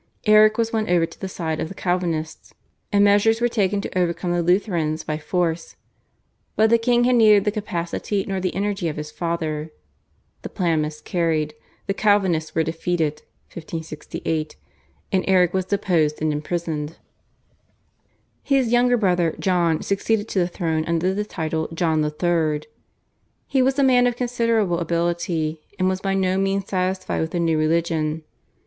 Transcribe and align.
Erik 0.25 0.57
was 0.57 0.73
won 0.73 0.89
over 0.89 1.05
to 1.05 1.19
the 1.21 1.29
side 1.29 1.59
of 1.59 1.67
the 1.67 1.75
Calvinists, 1.75 2.55
and 2.91 3.03
measures 3.03 3.39
were 3.39 3.47
taken 3.47 3.81
to 3.81 3.95
overcome 3.95 4.31
the 4.31 4.41
Lutherans 4.41 5.03
by 5.03 5.19
force, 5.19 5.75
but 6.55 6.71
the 6.71 6.79
king 6.79 7.03
had 7.03 7.13
neither 7.17 7.39
the 7.39 7.51
capacity 7.51 8.25
nor 8.27 8.39
the 8.39 8.55
energy 8.55 8.87
of 8.87 8.95
his 8.95 9.11
father. 9.11 9.69
The 10.41 10.49
plan 10.49 10.81
miscarried; 10.81 11.53
the 11.85 11.93
Calvinists 11.93 12.55
were 12.55 12.63
defeated 12.63 13.21
(1568), 13.53 14.55
and 15.11 15.23
Erik 15.27 15.53
was 15.53 15.65
deposed 15.65 16.19
and 16.19 16.33
imprisoned. 16.33 16.97
His 18.41 18.71
younger 18.71 18.97
brother 18.97 19.35
John 19.37 19.83
succeeded 19.83 20.27
to 20.29 20.39
the 20.39 20.47
throne 20.47 20.83
under 20.85 21.13
the 21.13 21.23
title 21.23 21.67
John 21.75 22.03
III. 22.03 22.63
He 23.45 23.61
was 23.61 23.77
a 23.77 23.83
man 23.83 24.07
of 24.07 24.15
considerable 24.15 24.79
ability, 24.79 25.61
and 25.77 25.87
was 25.87 26.01
by 26.01 26.15
no 26.15 26.39
means 26.39 26.69
satisfied 26.69 27.21
with 27.21 27.29
the 27.29 27.39
new 27.39 27.59
religion. 27.59 28.23